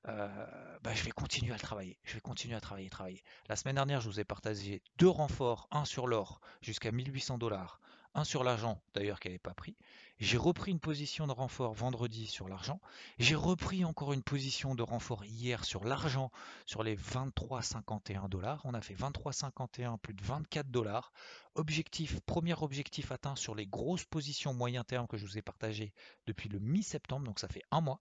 Euh, 0.08 0.46
bah, 0.82 0.94
je 0.94 1.02
vais 1.04 1.10
continuer 1.10 1.54
à 1.54 1.58
travailler. 1.58 1.98
Je 2.04 2.14
vais 2.14 2.20
continuer 2.20 2.54
à 2.54 2.60
travailler, 2.60 2.90
travailler. 2.90 3.22
La 3.48 3.56
semaine 3.56 3.76
dernière, 3.76 4.00
je 4.00 4.08
vous 4.08 4.20
ai 4.20 4.24
partagé 4.24 4.82
deux 4.98 5.08
renforts, 5.08 5.68
un 5.70 5.84
sur 5.84 6.06
l'or 6.06 6.40
jusqu'à 6.60 6.92
1800 6.92 7.38
dollars, 7.38 7.80
un 8.14 8.24
sur 8.24 8.44
l'argent, 8.44 8.80
d'ailleurs 8.94 9.20
qui 9.20 9.28
n'avait 9.28 9.38
pas 9.38 9.54
pris. 9.54 9.76
J'ai 10.18 10.36
repris 10.36 10.70
une 10.70 10.78
position 10.78 11.26
de 11.26 11.32
renfort 11.32 11.72
vendredi 11.72 12.26
sur 12.28 12.48
l'argent. 12.48 12.80
J'ai 13.18 13.34
repris 13.34 13.84
encore 13.84 14.12
une 14.12 14.22
position 14.22 14.76
de 14.76 14.82
renfort 14.82 15.24
hier 15.24 15.64
sur 15.64 15.82
l'argent, 15.82 16.30
sur 16.64 16.84
les 16.84 16.96
23,51 16.96 18.28
dollars. 18.28 18.60
On 18.64 18.74
a 18.74 18.80
fait 18.80 18.94
23,51 18.94 19.98
plus 19.98 20.14
de 20.14 20.22
24 20.22 20.70
dollars. 20.70 21.12
Objectif, 21.54 22.20
premier 22.20 22.54
objectif 22.62 23.10
atteint 23.10 23.34
sur 23.34 23.54
les 23.54 23.66
grosses 23.66 24.04
positions 24.04 24.54
moyen 24.54 24.84
terme 24.84 25.08
que 25.08 25.16
je 25.16 25.26
vous 25.26 25.38
ai 25.38 25.42
partagé 25.42 25.92
depuis 26.26 26.48
le 26.48 26.60
mi-septembre, 26.60 27.26
donc 27.26 27.40
ça 27.40 27.48
fait 27.48 27.64
un 27.72 27.80
mois. 27.80 28.00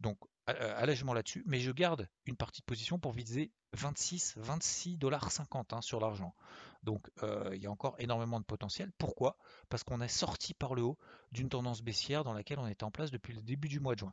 Donc 0.00 0.18
euh, 0.50 0.74
allègement 0.76 1.14
là-dessus, 1.14 1.42
mais 1.46 1.60
je 1.60 1.70
garde 1.70 2.08
une 2.26 2.36
partie 2.36 2.60
de 2.60 2.66
position 2.66 2.98
pour 2.98 3.12
viser 3.12 3.52
26, 3.72 4.34
26 4.36 4.98
dollars 4.98 5.30
50 5.30 5.82
sur 5.82 6.00
l'argent. 6.00 6.34
Donc 6.82 7.10
euh, 7.22 7.50
il 7.54 7.62
y 7.62 7.66
a 7.66 7.70
encore 7.70 7.94
énormément 7.98 8.40
de 8.40 8.44
potentiel. 8.44 8.92
Pourquoi? 8.98 9.38
Parce 9.70 9.84
qu'on 9.84 10.00
est 10.00 10.08
sorti 10.08 10.52
par 10.52 10.74
le 10.74 10.82
haut 10.82 10.98
d'une 11.32 11.48
tendance 11.48 11.82
baissière 11.82 12.24
dans 12.24 12.34
laquelle 12.34 12.58
on 12.58 12.66
était 12.66 12.84
en 12.84 12.90
place 12.90 13.10
depuis 13.10 13.32
le 13.32 13.42
début 13.42 13.68
du 13.68 13.80
mois 13.80 13.94
de 13.94 14.00
juin. 14.00 14.12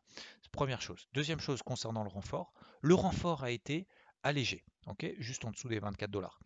Première 0.52 0.82
chose. 0.82 1.08
Deuxième 1.14 1.40
chose 1.40 1.62
concernant 1.62 2.04
le 2.04 2.10
renfort, 2.10 2.54
le 2.82 2.94
renfort 2.96 3.44
a 3.44 3.52
été 3.52 3.88
allégé, 4.24 4.64
ok, 4.88 5.06
juste 5.18 5.46
en 5.46 5.52
dessous 5.52 5.68
des 5.70 5.80
24 5.80 6.10
dollars. 6.10 6.40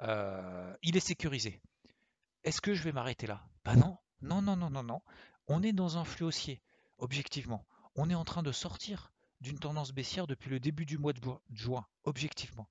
Euh, 0.00 0.74
il 0.82 0.96
est 0.96 1.00
sécurisé. 1.00 1.60
Est-ce 2.42 2.60
que 2.60 2.74
je 2.74 2.82
vais 2.82 2.92
m'arrêter 2.92 3.26
là? 3.26 3.46
Bah 3.64 3.76
non, 3.76 3.96
non, 4.22 4.42
non, 4.42 4.56
non, 4.56 4.70
non, 4.70 4.82
non. 4.82 5.00
On 5.46 5.62
est 5.62 5.72
dans 5.72 5.98
un 5.98 6.04
flux 6.04 6.24
haussier, 6.24 6.62
objectivement. 6.98 7.64
On 7.96 8.10
est 8.10 8.14
en 8.14 8.24
train 8.24 8.42
de 8.42 8.52
sortir 8.52 9.12
d'une 9.40 9.58
tendance 9.58 9.92
baissière 9.92 10.26
depuis 10.26 10.50
le 10.50 10.58
début 10.58 10.84
du 10.84 10.98
mois 10.98 11.12
de 11.12 11.20
juin, 11.52 11.86
objectivement. 12.04 12.68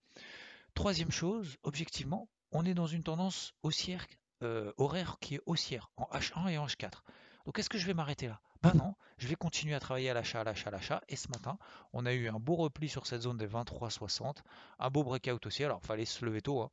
Troisième 0.73 1.11
chose, 1.11 1.57
objectivement, 1.63 2.29
on 2.51 2.65
est 2.65 2.73
dans 2.73 2.87
une 2.87 3.03
tendance 3.03 3.53
haussière, 3.63 4.05
euh, 4.41 4.73
horaire 4.77 5.17
qui 5.21 5.35
est 5.35 5.41
haussière, 5.45 5.91
en 5.97 6.05
H1 6.05 6.49
et 6.49 6.57
en 6.57 6.65
H4. 6.65 7.03
Donc 7.45 7.59
est-ce 7.59 7.69
que 7.69 7.77
je 7.77 7.85
vais 7.85 7.93
m'arrêter 7.93 8.27
là? 8.27 8.41
Ben 8.61 8.73
non, 8.75 8.95
je 9.17 9.27
vais 9.27 9.35
continuer 9.35 9.75
à 9.75 9.79
travailler 9.79 10.09
à 10.09 10.13
l'achat, 10.13 10.41
à 10.41 10.43
l'achat, 10.45 10.69
à 10.69 10.71
l'achat. 10.71 11.01
Et 11.09 11.17
ce 11.17 11.27
matin, 11.29 11.57
on 11.91 12.05
a 12.05 12.13
eu 12.13 12.29
un 12.29 12.39
beau 12.39 12.55
repli 12.55 12.87
sur 12.87 13.05
cette 13.05 13.21
zone 13.21 13.37
des 13.37 13.47
23,60, 13.47 14.37
un 14.79 14.89
beau 14.89 15.03
breakout 15.03 15.45
aussi. 15.45 15.63
Alors, 15.65 15.79
il 15.83 15.87
fallait 15.87 16.05
se 16.05 16.23
lever 16.23 16.41
tôt, 16.41 16.61
hein, 16.61 16.69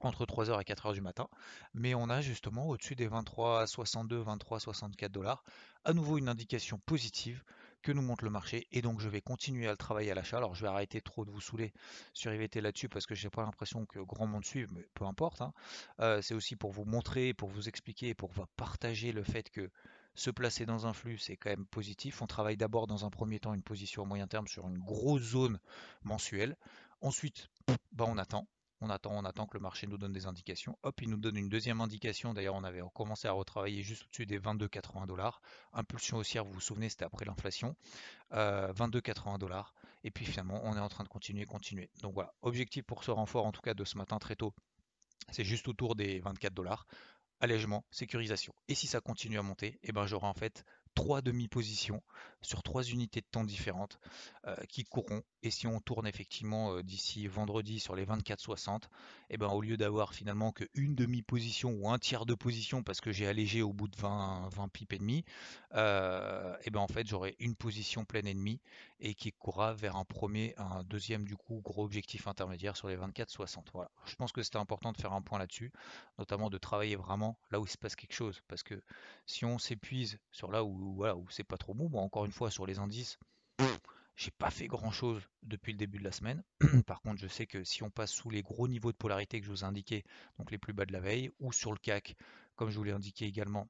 entre 0.00 0.26
3h 0.26 0.60
et 0.60 0.64
4h 0.64 0.92
du 0.92 1.00
matin, 1.00 1.28
mais 1.72 1.94
on 1.94 2.10
a 2.10 2.20
justement 2.20 2.66
au-dessus 2.68 2.96
des 2.96 3.08
23,62, 3.08 4.24
23,64 4.24 5.08
dollars, 5.08 5.44
à 5.84 5.92
nouveau 5.92 6.18
une 6.18 6.28
indication 6.28 6.78
positive 6.84 7.44
que 7.84 7.92
nous 7.92 8.02
montre 8.02 8.24
le 8.24 8.30
marché 8.30 8.66
et 8.72 8.82
donc 8.82 8.98
je 8.98 9.08
vais 9.08 9.20
continuer 9.20 9.68
à 9.68 9.70
le 9.70 9.76
travailler 9.76 10.10
à 10.10 10.14
l'achat. 10.14 10.38
Alors 10.38 10.54
je 10.54 10.62
vais 10.62 10.68
arrêter 10.68 11.00
trop 11.00 11.24
de 11.24 11.30
vous 11.30 11.40
saouler 11.40 11.72
sur 12.14 12.32
IVT 12.32 12.60
là-dessus 12.60 12.88
parce 12.88 13.06
que 13.06 13.14
j'ai 13.14 13.30
pas 13.30 13.44
l'impression 13.44 13.84
que 13.84 14.00
grand 14.00 14.26
monde 14.26 14.44
suive, 14.44 14.72
mais 14.72 14.88
peu 14.94 15.04
importe. 15.04 15.42
Hein. 15.42 15.52
Euh, 16.00 16.22
c'est 16.22 16.34
aussi 16.34 16.56
pour 16.56 16.72
vous 16.72 16.84
montrer, 16.84 17.34
pour 17.34 17.50
vous 17.50 17.68
expliquer, 17.68 18.14
pour 18.14 18.32
vous 18.32 18.46
partager 18.56 19.12
le 19.12 19.22
fait 19.22 19.50
que 19.50 19.70
se 20.14 20.30
placer 20.30 20.64
dans 20.64 20.86
un 20.86 20.92
flux, 20.92 21.18
c'est 21.18 21.36
quand 21.36 21.50
même 21.50 21.66
positif. 21.66 22.22
On 22.22 22.26
travaille 22.26 22.56
d'abord 22.56 22.86
dans 22.86 23.04
un 23.04 23.10
premier 23.10 23.38
temps 23.38 23.52
une 23.52 23.62
position 23.62 24.02
à 24.02 24.06
moyen 24.06 24.26
terme 24.26 24.48
sur 24.48 24.66
une 24.66 24.78
grosse 24.78 25.22
zone 25.22 25.58
mensuelle. 26.04 26.56
Ensuite, 27.02 27.48
bah, 27.92 28.06
on 28.08 28.16
attend 28.16 28.48
on 28.80 28.90
attend, 28.90 29.12
on 29.12 29.24
attend 29.24 29.46
que 29.46 29.56
le 29.56 29.62
marché 29.62 29.86
nous 29.86 29.98
donne 29.98 30.12
des 30.12 30.26
indications. 30.26 30.78
Hop, 30.82 31.00
il 31.00 31.08
nous 31.08 31.16
donne 31.16 31.36
une 31.36 31.48
deuxième 31.48 31.80
indication. 31.80 32.34
D'ailleurs, 32.34 32.54
on 32.54 32.64
avait 32.64 32.82
commencé 32.94 33.28
à 33.28 33.32
retravailler 33.32 33.82
juste 33.82 34.04
au-dessus 34.04 34.26
des 34.26 34.38
22,80 34.38 35.06
dollars. 35.06 35.40
Impulsion 35.72 36.18
haussière, 36.18 36.44
vous 36.44 36.52
vous 36.52 36.60
souvenez, 36.60 36.88
c'était 36.88 37.04
après 37.04 37.24
l'inflation. 37.24 37.76
22,80 38.32 39.34
euh, 39.34 39.38
dollars. 39.38 39.74
Et 40.02 40.10
puis 40.10 40.26
finalement, 40.26 40.60
on 40.64 40.76
est 40.76 40.80
en 40.80 40.88
train 40.88 41.04
de 41.04 41.08
continuer, 41.08 41.44
continuer. 41.46 41.90
Donc 42.02 42.14
voilà, 42.14 42.34
objectif 42.42 42.84
pour 42.84 43.04
ce 43.04 43.10
renfort, 43.10 43.46
en 43.46 43.52
tout 43.52 43.62
cas 43.62 43.74
de 43.74 43.84
ce 43.84 43.96
matin 43.96 44.18
très 44.18 44.36
tôt, 44.36 44.54
c'est 45.30 45.44
juste 45.44 45.68
autour 45.68 45.94
des 45.94 46.20
24 46.20 46.52
dollars. 46.52 46.86
Allègement, 47.40 47.84
sécurisation. 47.90 48.54
Et 48.68 48.74
si 48.74 48.86
ça 48.86 49.00
continue 49.00 49.38
à 49.38 49.42
monter, 49.42 49.78
eh 49.82 49.92
ben 49.92 50.06
j'aurai 50.06 50.26
en 50.26 50.34
fait 50.34 50.64
trois 50.94 51.22
demi-positions 51.22 52.02
sur 52.40 52.62
trois 52.62 52.82
unités 52.82 53.20
de 53.20 53.26
temps 53.26 53.44
différentes 53.44 53.98
euh, 54.46 54.54
qui 54.68 54.84
courront. 54.84 55.22
Et 55.42 55.50
si 55.50 55.66
on 55.66 55.80
tourne 55.80 56.06
effectivement 56.06 56.74
euh, 56.74 56.82
d'ici 56.82 57.26
vendredi 57.26 57.80
sur 57.80 57.96
les 57.96 58.04
24-60, 58.04 58.76
et 58.76 58.80
eh 59.30 59.36
ben 59.38 59.48
au 59.48 59.60
lieu 59.60 59.76
d'avoir 59.76 60.12
finalement 60.14 60.52
qu'une 60.52 60.94
demi-position 60.94 61.70
ou 61.70 61.88
un 61.88 61.98
tiers 61.98 62.26
de 62.26 62.34
position 62.34 62.82
parce 62.82 63.00
que 63.00 63.12
j'ai 63.12 63.26
allégé 63.26 63.62
au 63.62 63.72
bout 63.72 63.88
de 63.88 63.96
20, 63.96 64.48
20 64.50 64.68
pipes 64.68 64.92
et 64.92 64.98
demi, 64.98 65.24
euh, 65.74 66.54
et 66.64 66.70
ben 66.70 66.80
en 66.80 66.88
fait 66.88 67.06
j'aurai 67.06 67.34
une 67.38 67.56
position 67.56 68.04
pleine 68.04 68.26
et 68.26 68.34
et 69.00 69.14
qui 69.14 69.32
courra 69.32 69.72
vers 69.74 69.96
un 69.96 70.04
premier, 70.04 70.54
un 70.56 70.82
deuxième 70.84 71.24
du 71.24 71.36
coup 71.36 71.60
gros 71.62 71.84
objectif 71.84 72.26
intermédiaire 72.26 72.76
sur 72.76 72.88
les 72.88 72.96
24-60. 72.96 73.64
Voilà. 73.72 73.90
Je 74.06 74.14
pense 74.16 74.32
que 74.32 74.42
c'était 74.42 74.58
important 74.58 74.92
de 74.92 74.96
faire 74.96 75.12
un 75.12 75.22
point 75.22 75.38
là-dessus, 75.38 75.72
notamment 76.18 76.50
de 76.50 76.58
travailler 76.58 76.96
vraiment 76.96 77.38
là 77.50 77.60
où 77.60 77.64
il 77.64 77.70
se 77.70 77.78
passe 77.78 77.96
quelque 77.96 78.14
chose, 78.14 78.42
parce 78.48 78.62
que 78.62 78.82
si 79.26 79.44
on 79.44 79.58
s'épuise 79.58 80.18
sur 80.30 80.50
là 80.50 80.64
où 80.64 80.83
voilà, 80.92 81.16
où 81.16 81.26
c'est 81.30 81.44
pas 81.44 81.56
trop. 81.56 81.74
Bon, 81.74 81.98
encore 81.98 82.24
une 82.24 82.32
fois, 82.32 82.50
sur 82.50 82.66
les 82.66 82.78
indices, 82.78 83.18
j'ai 84.16 84.30
pas 84.30 84.50
fait 84.50 84.66
grand 84.66 84.90
chose 84.90 85.22
depuis 85.42 85.72
le 85.72 85.78
début 85.78 85.98
de 85.98 86.04
la 86.04 86.12
semaine. 86.12 86.42
Par 86.86 87.00
contre, 87.02 87.20
je 87.20 87.26
sais 87.26 87.46
que 87.46 87.64
si 87.64 87.82
on 87.82 87.90
passe 87.90 88.12
sous 88.12 88.30
les 88.30 88.42
gros 88.42 88.68
niveaux 88.68 88.92
de 88.92 88.96
polarité 88.96 89.40
que 89.40 89.46
je 89.46 89.50
vous 89.50 89.62
ai 89.62 89.64
indiqués, 89.64 90.04
donc 90.38 90.50
les 90.50 90.58
plus 90.58 90.72
bas 90.72 90.86
de 90.86 90.92
la 90.92 91.00
veille, 91.00 91.30
ou 91.40 91.52
sur 91.52 91.72
le 91.72 91.78
CAC, 91.78 92.16
comme 92.56 92.70
je 92.70 92.76
vous 92.76 92.84
l'ai 92.84 92.92
indiqué 92.92 93.24
également, 93.24 93.68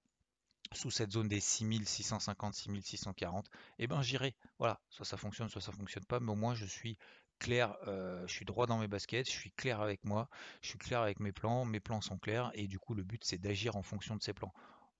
sous 0.73 0.91
cette 0.91 1.13
zone 1.13 1.29
des 1.29 1.41
6650, 1.41 2.55
6640, 2.55 3.49
et 3.79 3.87
ben 3.87 4.03
j'irai. 4.03 4.35
Voilà, 4.59 4.81
soit 4.91 5.05
ça 5.05 5.17
fonctionne, 5.17 5.49
soit 5.49 5.61
ça 5.61 5.73
fonctionne 5.73 6.05
pas, 6.05 6.21
mais 6.21 6.33
au 6.33 6.37
moins 6.37 6.55
je 6.55 6.67
suis 6.67 6.99
clair, 7.39 7.77
euh, 7.87 8.27
je 8.27 8.33
suis 8.33 8.45
droit 8.45 8.67
dans 8.67 8.79
mes 8.79 8.89
baskets, 8.89 9.27
je 9.27 9.33
suis 9.33 9.53
clair 9.53 9.81
avec 9.81 10.05
moi, 10.05 10.29
je 10.63 10.69
suis 10.69 10.79
clair 10.79 11.01
avec 11.01 11.21
mes 11.21 11.33
plans, 11.33 11.65
mes 11.65 11.81
plans 11.81 12.01
sont 12.01 12.19
clairs, 12.19 12.51
et 12.55 12.67
du 12.67 12.79
coup 12.79 12.95
le 12.95 13.03
but 13.03 13.23
c'est 13.25 13.39
d'agir 13.39 13.77
en 13.77 13.83
fonction 13.83 14.17
de 14.17 14.23
ces 14.23 14.33
plans 14.33 14.53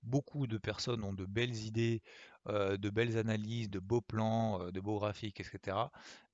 beaucoup 0.05 0.47
de 0.47 0.59
personnes 0.59 1.05
ont 1.05 1.13
de 1.13 1.27
belles 1.27 1.57
idées, 1.65 2.03
euh, 2.49 2.77
de 2.77 2.91
belles 2.91 3.17
analyses, 3.17 3.71
de 3.71 3.79
beaux 3.79 4.03
plans, 4.03 4.61
euh, 4.61 4.71
de 4.71 4.79
beaux 4.79 4.99
graphiques, 4.99 5.41
etc. 5.41 5.79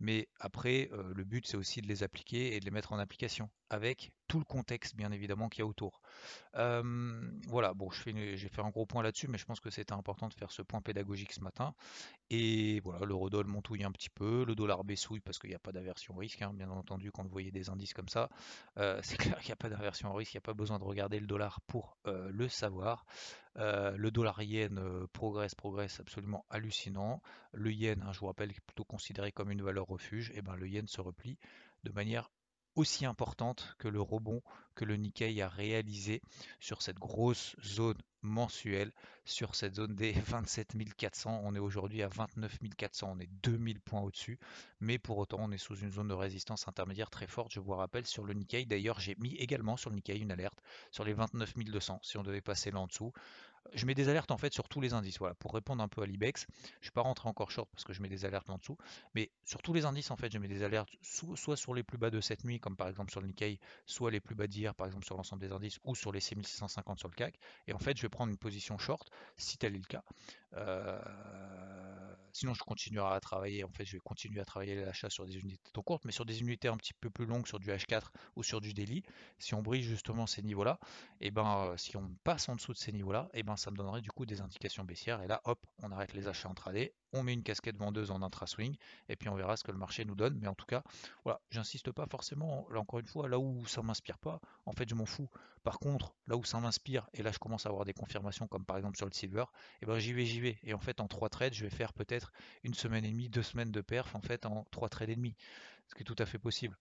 Mais 0.00 0.28
après, 0.40 0.88
euh, 0.92 1.12
le 1.14 1.22
but, 1.22 1.46
c'est 1.46 1.56
aussi 1.56 1.80
de 1.80 1.86
les 1.86 2.02
appliquer 2.02 2.56
et 2.56 2.60
de 2.60 2.64
les 2.64 2.72
mettre 2.72 2.92
en 2.92 2.98
application, 2.98 3.48
avec 3.68 4.10
tout 4.26 4.40
le 4.40 4.44
contexte, 4.44 4.96
bien 4.96 5.12
évidemment, 5.12 5.48
qu'il 5.48 5.60
y 5.60 5.62
a 5.62 5.66
autour. 5.66 6.00
voilà, 6.52 7.74
bon, 7.74 7.90
j'ai 7.90 8.48
fait 8.48 8.60
un 8.60 8.70
gros 8.70 8.86
point 8.86 9.02
là-dessus, 9.02 9.28
mais 9.28 9.38
je 9.38 9.44
pense 9.44 9.60
que 9.60 9.70
c'était 9.70 9.92
important 9.92 10.28
de 10.28 10.34
faire 10.34 10.50
ce 10.50 10.62
point 10.62 10.80
pédagogique 10.80 11.32
ce 11.32 11.40
matin. 11.40 11.74
Et 12.30 12.80
voilà, 12.80 13.04
le 13.06 13.14
redol 13.14 13.46
montouille 13.46 13.84
un 13.84 13.90
petit 13.92 14.10
peu, 14.10 14.44
le 14.44 14.54
dollar 14.54 14.84
baissouille 14.84 15.20
parce 15.20 15.38
qu'il 15.38 15.50
n'y 15.50 15.56
a 15.56 15.60
pas 15.60 15.72
d'aversion 15.72 16.14
risque, 16.14 16.42
hein, 16.42 16.52
bien 16.54 16.70
entendu, 16.70 17.10
quand 17.10 17.24
vous 17.24 17.30
voyez 17.30 17.50
des 17.50 17.70
indices 17.70 17.92
comme 17.92 18.08
ça, 18.08 18.30
c'est 19.02 19.16
clair 19.36 19.38
qu'il 19.40 19.48
n'y 19.48 19.52
a 19.52 19.56
pas 19.56 19.68
d'aversion 19.68 20.12
risque, 20.12 20.34
il 20.34 20.36
n'y 20.36 20.42
a 20.44 20.48
pas 20.48 20.54
besoin 20.54 20.78
de 20.78 20.84
regarder 20.84 21.20
le 21.20 21.26
dollar 21.26 21.60
pour 21.66 21.96
le 22.04 22.48
savoir. 22.48 23.04
le 23.56 24.10
dollar 24.10 24.40
yen 24.42 25.06
progresse, 25.12 25.54
progresse 25.54 25.99
absolument 26.00 26.44
hallucinant. 26.50 27.22
Le 27.52 27.72
yen, 27.72 28.02
hein, 28.02 28.12
je 28.12 28.20
vous 28.20 28.26
rappelle, 28.26 28.50
est 28.50 28.60
plutôt 28.60 28.84
considéré 28.84 29.32
comme 29.32 29.50
une 29.50 29.62
valeur 29.62 29.86
refuge, 29.86 30.32
et 30.34 30.42
ben 30.42 30.56
le 30.56 30.68
yen 30.68 30.86
se 30.86 31.00
replie 31.00 31.38
de 31.84 31.92
manière 31.92 32.30
aussi 32.76 33.04
importante 33.04 33.74
que 33.78 33.88
le 33.88 34.00
rebond 34.00 34.42
que 34.74 34.84
le 34.84 34.96
Nikkei 34.96 35.42
a 35.42 35.48
réalisé 35.48 36.22
sur 36.60 36.82
cette 36.82 36.98
grosse 36.98 37.56
zone 37.62 37.98
mensuelle, 38.22 38.92
sur 39.24 39.54
cette 39.54 39.74
zone 39.74 39.94
des 39.94 40.12
27 40.26 40.74
400. 40.96 41.40
On 41.44 41.54
est 41.54 41.58
aujourd'hui 41.58 42.02
à 42.02 42.08
29 42.08 42.58
400, 42.76 43.12
on 43.16 43.18
est 43.18 43.30
2000 43.42 43.80
points 43.80 44.00
au-dessus, 44.00 44.38
mais 44.80 44.98
pour 44.98 45.18
autant 45.18 45.38
on 45.40 45.50
est 45.50 45.58
sous 45.58 45.76
une 45.76 45.90
zone 45.90 46.08
de 46.08 46.14
résistance 46.14 46.68
intermédiaire 46.68 47.10
très 47.10 47.26
forte, 47.26 47.52
je 47.52 47.60
vous 47.60 47.72
rappelle, 47.74 48.06
sur 48.06 48.24
le 48.24 48.34
Nikkei. 48.34 48.66
D'ailleurs 48.66 49.00
j'ai 49.00 49.16
mis 49.18 49.34
également 49.36 49.76
sur 49.76 49.90
le 49.90 49.96
Nikkei 49.96 50.18
une 50.18 50.32
alerte 50.32 50.60
sur 50.90 51.04
les 51.04 51.12
29 51.12 51.54
200 51.56 52.00
si 52.02 52.18
on 52.18 52.22
devait 52.22 52.40
passer 52.40 52.70
là 52.70 52.80
en 52.80 52.86
dessous 52.86 53.12
je 53.74 53.86
mets 53.86 53.94
des 53.94 54.08
alertes 54.08 54.30
en 54.30 54.38
fait 54.38 54.52
sur 54.52 54.68
tous 54.68 54.80
les 54.80 54.92
indices. 54.92 55.18
Voilà, 55.18 55.34
pour 55.34 55.52
répondre 55.52 55.82
un 55.82 55.88
peu 55.88 56.02
à 56.02 56.06
l'IBEX, 56.06 56.46
je 56.50 56.56
ne 56.78 56.82
suis 56.82 56.90
pas 56.90 57.02
rentré 57.02 57.28
encore 57.28 57.50
short 57.50 57.68
parce 57.72 57.84
que 57.84 57.92
je 57.92 58.02
mets 58.02 58.08
des 58.08 58.24
alertes 58.24 58.50
en 58.50 58.58
dessous, 58.58 58.76
mais 59.14 59.30
sur 59.44 59.62
tous 59.62 59.72
les 59.72 59.84
indices 59.84 60.10
en 60.10 60.16
fait, 60.16 60.32
je 60.32 60.38
mets 60.38 60.48
des 60.48 60.62
alertes 60.62 60.90
soit 61.02 61.56
sur 61.56 61.74
les 61.74 61.82
plus 61.82 61.98
bas 61.98 62.10
de 62.10 62.20
cette 62.20 62.44
nuit, 62.44 62.60
comme 62.60 62.76
par 62.76 62.88
exemple 62.88 63.10
sur 63.10 63.20
le 63.20 63.28
Nikkei, 63.28 63.58
soit 63.86 64.10
les 64.10 64.20
plus 64.20 64.34
bas 64.34 64.46
d'hier, 64.46 64.74
par 64.74 64.86
exemple 64.86 65.04
sur 65.04 65.16
l'ensemble 65.16 65.42
des 65.42 65.52
indices, 65.52 65.78
ou 65.84 65.94
sur 65.94 66.12
les 66.12 66.20
6650 66.20 66.98
sur 66.98 67.08
le 67.08 67.14
CAC. 67.14 67.38
Et 67.66 67.72
en 67.72 67.78
fait, 67.78 67.96
je 67.96 68.02
vais 68.02 68.08
prendre 68.08 68.30
une 68.30 68.38
position 68.38 68.78
short 68.78 69.10
si 69.36 69.58
tel 69.58 69.74
est 69.74 69.78
le 69.78 69.84
cas. 69.84 70.04
Euh, 70.54 70.98
sinon, 72.32 72.54
je 72.54 72.62
continuerai 72.62 73.14
à 73.14 73.20
travailler. 73.20 73.64
En 73.64 73.70
fait, 73.70 73.84
je 73.84 73.92
vais 73.92 74.00
continuer 74.00 74.40
à 74.40 74.44
travailler 74.44 74.84
l'achat 74.84 75.10
sur 75.10 75.26
des 75.26 75.36
unités 75.38 75.70
trop 75.72 75.82
courtes, 75.82 76.04
mais 76.04 76.12
sur 76.12 76.24
des 76.24 76.40
unités 76.40 76.68
un 76.68 76.76
petit 76.76 76.94
peu 76.94 77.10
plus 77.10 77.26
longues, 77.26 77.46
sur 77.46 77.58
du 77.58 77.70
H4 77.70 78.10
ou 78.36 78.42
sur 78.42 78.60
du 78.60 78.72
daily. 78.74 79.02
Si 79.38 79.54
on 79.54 79.62
brise 79.62 79.86
justement 79.86 80.26
ces 80.26 80.42
niveaux-là, 80.42 80.78
et 81.20 81.28
eh 81.28 81.30
ben, 81.30 81.66
euh, 81.66 81.76
si 81.76 81.96
on 81.96 82.08
passe 82.24 82.48
en 82.48 82.56
dessous 82.56 82.72
de 82.72 82.78
ces 82.78 82.92
niveaux-là, 82.92 83.28
et 83.34 83.40
eh 83.40 83.42
ben, 83.42 83.56
ça 83.56 83.70
me 83.70 83.76
donnerait 83.76 84.00
du 84.00 84.10
coup 84.10 84.26
des 84.26 84.40
indications 84.40 84.84
baissières. 84.84 85.22
Et 85.22 85.26
là, 85.26 85.40
hop, 85.44 85.64
on 85.82 85.90
arrête 85.92 86.12
les 86.14 86.28
achats 86.28 86.48
intraday, 86.48 86.94
on 87.12 87.22
met 87.22 87.34
une 87.34 87.42
casquette 87.42 87.76
vendeuse 87.76 88.10
en 88.10 88.22
intra-swing, 88.22 88.76
et 89.08 89.16
puis 89.16 89.28
on 89.28 89.34
verra 89.34 89.56
ce 89.56 89.64
que 89.64 89.72
le 89.72 89.78
marché 89.78 90.04
nous 90.04 90.14
donne. 90.14 90.38
Mais 90.40 90.48
en 90.48 90.54
tout 90.54 90.66
cas, 90.66 90.82
voilà, 91.24 91.40
j'insiste 91.50 91.92
pas 91.92 92.06
forcément, 92.06 92.66
là 92.70 92.80
encore 92.80 93.00
une 93.00 93.06
fois, 93.06 93.28
là 93.28 93.38
où 93.38 93.66
ça 93.66 93.82
m'inspire 93.82 94.18
pas, 94.18 94.40
en 94.66 94.72
fait, 94.72 94.88
je 94.88 94.94
m'en 94.94 95.06
fous. 95.06 95.28
Par 95.62 95.78
contre, 95.78 96.14
là 96.26 96.36
où 96.36 96.44
ça 96.44 96.58
m'inspire, 96.60 97.08
et 97.12 97.22
là 97.22 97.32
je 97.32 97.38
commence 97.38 97.66
à 97.66 97.68
avoir 97.68 97.84
des 97.84 97.92
confirmations, 97.92 98.46
comme 98.46 98.64
par 98.64 98.76
exemple 98.76 98.96
sur 98.96 99.06
le 99.06 99.12
silver, 99.12 99.42
et 99.42 99.78
eh 99.82 99.86
ben 99.86 99.98
j'y 99.98 100.12
vais, 100.12 100.24
j'y 100.24 100.40
vais. 100.40 100.58
Et 100.62 100.74
en 100.74 100.80
fait, 100.80 101.00
en 101.00 101.08
trois 101.08 101.28
trades, 101.28 101.54
je 101.54 101.64
vais 101.64 101.70
faire 101.70 101.92
peut-être 101.92 102.32
une 102.62 102.74
semaine 102.74 103.04
et 103.04 103.10
demie, 103.10 103.28
deux 103.28 103.42
semaines 103.42 103.72
de 103.72 103.80
perf, 103.80 104.14
en 104.14 104.20
fait, 104.20 104.46
en 104.46 104.64
trois 104.70 104.88
trades 104.88 105.10
et 105.10 105.16
demi. 105.16 105.36
Ce 105.88 105.94
qui 105.94 106.02
est 106.02 106.04
tout 106.04 106.16
à 106.18 106.26
fait 106.26 106.38
possible. 106.38 106.76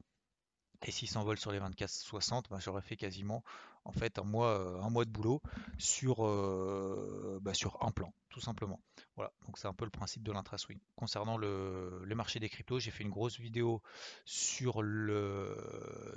Et 0.85 0.91
s'il 0.91 1.09
s'envole 1.09 1.37
sur 1.37 1.51
les 1.51 1.59
24-60, 1.59 2.45
ben, 2.49 2.59
j'aurais 2.59 2.81
fait 2.81 2.95
quasiment 2.95 3.43
en 3.85 3.91
fait 3.91 4.19
un 4.19 4.23
mois, 4.23 4.59
euh, 4.59 4.81
un 4.81 4.89
mois 4.89 5.05
de 5.05 5.09
boulot 5.09 5.41
sur, 5.77 6.25
euh, 6.25 7.39
bah, 7.41 7.53
sur 7.53 7.83
un 7.83 7.91
plan, 7.91 8.13
tout 8.29 8.39
simplement. 8.39 8.79
Voilà, 9.15 9.31
donc 9.45 9.57
c'est 9.57 9.67
un 9.67 9.73
peu 9.73 9.85
le 9.85 9.91
principe 9.91 10.23
de 10.23 10.31
l'intra-swing. 10.31 10.79
Concernant 10.95 11.37
le, 11.37 12.03
marché 12.15 12.39
des 12.39 12.49
cryptos, 12.49 12.79
j'ai 12.79 12.91
fait 12.91 13.03
une 13.03 13.09
grosse 13.09 13.39
vidéo 13.39 13.81
sur 14.25 14.81
le 14.81 15.55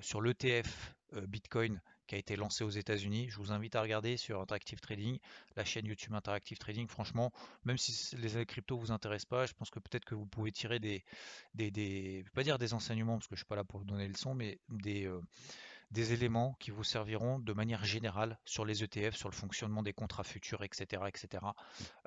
sur 0.01 0.21
l'ETF 0.21 0.95
euh, 1.15 1.27
Bitcoin 1.27 1.81
qui 2.07 2.15
a 2.15 2.19
été 2.19 2.37
lancé 2.37 2.65
aux 2.65 2.71
États-Unis. 2.71 3.29
Je 3.31 3.37
vous 3.37 3.53
invite 3.53 3.75
à 3.75 3.83
regarder 3.83 4.17
sur 4.17 4.41
Interactive 4.41 4.81
Trading, 4.81 5.19
la 5.57 5.65
chaîne 5.65 5.87
YouTube 5.87 6.15
Interactive 6.15 6.59
Trading. 6.59 6.87
Franchement, 6.89 7.33
même 7.65 7.79
si 7.79 8.17
les 8.17 8.45
cryptos 8.47 8.77
vous 8.77 8.93
intéressent 8.93 9.29
pas, 9.29 9.47
je 9.47 9.53
pense 9.53 9.71
que 9.71 9.79
peut-être 9.79 10.05
que 10.05 10.15
vous 10.15 10.27
pouvez 10.27 10.53
tirer 10.53 10.79
des, 10.79 11.05
des, 11.55 12.25
pas 12.35 12.43
dire 12.43 12.59
des 12.59 12.75
enseignements 12.75 13.19
parce 13.19 13.29
que 13.29 13.35
je 13.35 13.41
suis 13.41 13.47
pas 13.47 13.57
là 13.57 13.65
pour 13.65 13.79
vous 13.79 13.87
donner 13.87 14.09
le 14.09 14.15
son, 14.15 14.35
mais 14.35 14.59
des 14.69 15.07
euh, 15.07 15.21
des 15.93 16.13
éléments 16.13 16.57
qui 16.59 16.71
vous 16.71 16.85
serviront 16.85 17.39
de 17.39 17.53
manière 17.53 17.85
générale 17.85 18.39
sur 18.45 18.65
les 18.65 18.83
ETF, 18.83 19.15
sur 19.15 19.29
le 19.29 19.35
fonctionnement 19.35 19.83
des 19.83 19.93
contrats 19.93 20.25
futurs, 20.25 20.65
etc., 20.65 21.03
etc., 21.07 21.45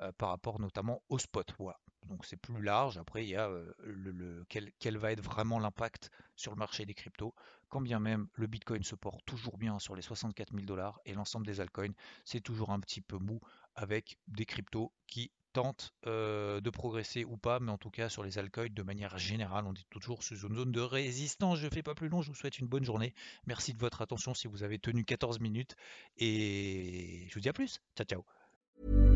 euh, 0.00 0.12
par 0.18 0.30
rapport 0.30 0.60
notamment 0.60 1.02
au 1.08 1.18
spot. 1.18 1.54
Voilà. 1.58 1.78
Donc 2.04 2.24
c'est 2.24 2.36
plus 2.36 2.62
large. 2.62 2.98
Après, 2.98 3.24
il 3.24 3.30
y 3.30 3.36
a 3.36 3.48
euh, 3.48 3.72
le, 3.80 4.44
quel, 4.48 4.72
quel, 4.78 4.98
va 4.98 5.12
être 5.12 5.22
vraiment 5.22 5.58
l'impact 5.58 6.10
sur 6.34 6.52
le 6.52 6.58
marché 6.58 6.84
des 6.84 6.94
cryptos. 6.94 7.34
Quand 7.68 7.80
bien 7.80 8.00
même 8.00 8.28
le 8.34 8.46
Bitcoin 8.46 8.82
se 8.82 8.94
porte 8.94 9.24
toujours 9.24 9.56
bien 9.56 9.78
sur 9.78 9.96
les 9.96 10.02
64 10.02 10.52
000 10.52 10.64
dollars 10.66 11.00
et 11.04 11.14
l'ensemble 11.14 11.46
des 11.46 11.60
altcoins, 11.60 11.94
c'est 12.24 12.40
toujours 12.40 12.70
un 12.70 12.80
petit 12.80 13.00
peu 13.00 13.18
mou 13.18 13.40
avec 13.74 14.18
des 14.28 14.46
cryptos 14.46 14.92
qui 15.06 15.32
tentent 15.56 15.94
euh, 16.06 16.60
de 16.60 16.68
progresser 16.68 17.24
ou 17.24 17.38
pas, 17.38 17.60
mais 17.60 17.72
en 17.72 17.78
tout 17.78 17.88
cas 17.88 18.10
sur 18.10 18.22
les 18.22 18.36
altcoins 18.36 18.68
de 18.68 18.82
manière 18.82 19.16
générale, 19.16 19.64
on 19.66 19.72
est 19.72 19.88
toujours 19.88 20.22
sous 20.22 20.36
une 20.46 20.54
zone 20.54 20.70
de 20.70 20.82
résistance. 20.82 21.58
Je 21.60 21.64
ne 21.64 21.70
fais 21.70 21.82
pas 21.82 21.94
plus 21.94 22.10
long, 22.10 22.20
je 22.20 22.28
vous 22.28 22.34
souhaite 22.34 22.58
une 22.58 22.66
bonne 22.66 22.84
journée. 22.84 23.14
Merci 23.46 23.72
de 23.72 23.78
votre 23.78 24.02
attention 24.02 24.34
si 24.34 24.48
vous 24.48 24.64
avez 24.64 24.78
tenu 24.78 25.06
14 25.06 25.40
minutes 25.40 25.74
et 26.18 27.24
je 27.28 27.34
vous 27.34 27.40
dis 27.40 27.48
à 27.48 27.54
plus. 27.54 27.80
Ciao 27.96 28.04
ciao. 28.04 29.15